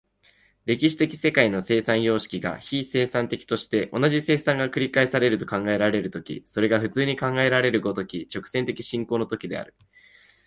[0.65, 9.75] 歴史的世界の生産様式が非生産的として、同じ生産が繰り返されると考えられる時、それが普通に考えられる如き直線的進行の時である。